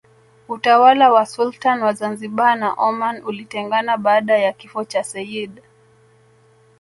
[0.47, 5.61] Utawala wa Sultan wa Zanzibar na Oman ulitengana baada ya kifo cha Seyyid